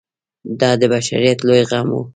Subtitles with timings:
[0.59, 2.01] دا د بشریت لوی غم و.